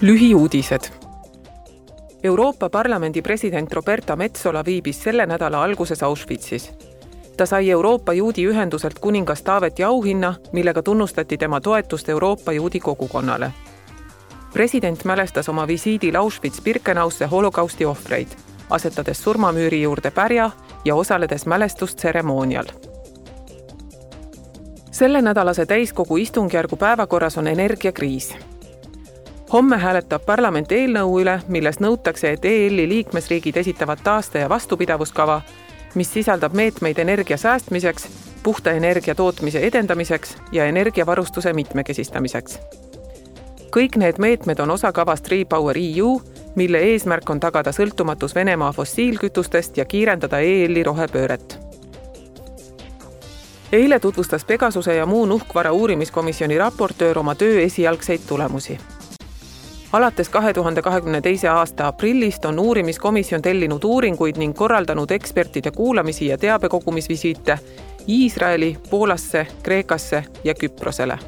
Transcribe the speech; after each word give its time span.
lühiuudised. 0.00 0.90
Euroopa 2.22 2.70
Parlamendi 2.70 3.22
president 3.22 3.72
Roberta 3.72 4.16
Metsola 4.16 4.64
viibis 4.64 5.02
selle 5.02 5.26
nädala 5.26 5.62
alguses 5.62 6.02
Auschwitzis. 6.02 6.72
ta 7.36 7.46
sai 7.46 7.70
Euroopa 7.70 8.12
Juudi 8.12 8.46
Ühenduselt 8.46 8.98
kuningas 9.00 9.42
Taaveti 9.42 9.84
auhinna, 9.84 10.34
millega 10.52 10.82
tunnustati 10.82 11.38
tema 11.38 11.60
toetust 11.60 12.08
Euroopa 12.08 12.52
juudi 12.52 12.80
kogukonnale. 12.80 13.52
president 14.52 15.04
mälestas 15.04 15.48
oma 15.48 15.66
visiidil 15.66 16.16
Auschwitz-Birkenausse 16.16 17.26
holokausti 17.26 17.84
ohvreid, 17.84 18.28
asetades 18.70 19.22
surmamüüri 19.22 19.82
juurde 19.82 20.10
pärja 20.10 20.50
ja 20.84 20.94
osaledes 20.94 21.46
mälestustseremoonial 21.46 22.66
sellenädalase 24.90 25.66
täiskogu 25.66 26.16
istungjärgu 26.16 26.76
päevakorras 26.76 27.38
on 27.38 27.46
energiakriis 27.46 28.36
homme 29.52 29.78
hääletab 29.78 30.24
parlament 30.26 30.72
eelnõu 30.72 31.20
üle, 31.20 31.40
milles 31.48 31.78
nõutakse, 31.80 32.32
et 32.32 32.44
EL-i 32.44 32.88
liikmesriigid 32.88 33.56
esitavad 33.56 33.98
taaste- 34.02 34.38
ja 34.38 34.48
vastupidavuskava, 34.48 35.40
mis 35.94 36.12
sisaldab 36.12 36.52
meetmeid 36.52 36.98
energia 36.98 37.36
säästmiseks, 37.36 38.08
puhta 38.42 38.70
energia 38.70 39.14
tootmise 39.14 39.58
edendamiseks 39.58 40.36
ja 40.52 40.64
energiavarustuse 40.64 41.52
mitmekesistamiseks. 41.52 42.58
kõik 43.76 43.96
need 43.96 44.14
meetmed 44.18 44.58
on 44.58 44.70
osa 44.70 44.92
kavast 44.92 45.28
Repower 45.28 45.76
EU, 45.78 46.22
mille 46.54 46.78
eesmärk 46.78 47.30
on 47.30 47.40
tagada 47.40 47.70
sõltumatus 47.70 48.34
Venemaa 48.34 48.72
fossiilkütustest 48.72 49.76
ja 49.76 49.84
kiirendada 49.84 50.38
EL-i 50.38 50.82
rohepööret 50.82 51.58
eile 53.72 54.00
tutvustas 54.00 54.44
Pegasuse 54.44 54.94
ja 54.94 55.06
muu 55.06 55.26
nuhkvara 55.26 55.72
uurimiskomisjoni 55.72 56.58
raportöör 56.58 57.18
oma 57.18 57.34
töö 57.34 57.60
esialgseid 57.60 58.20
tulemusi 58.28 58.78
alates 59.96 60.28
kahe 60.28 60.52
tuhande 60.52 60.82
kahekümne 60.82 61.20
teise 61.20 61.48
aasta 61.48 61.86
aprillist 61.88 62.44
on 62.44 62.58
uurimiskomisjon 62.58 63.42
tellinud 63.42 63.84
uuringuid 63.84 64.36
ning 64.36 64.52
korraldanud 64.56 65.10
ekspertide 65.10 65.70
kuulamisi 65.70 66.26
ja 66.26 66.38
teabekogumisvisiite 66.38 67.58
Iisraeli, 68.08 68.76
Poolasse, 68.90 69.46
Kreekasse 69.62 70.24
ja 70.44 70.54
Küprosele 70.54 71.18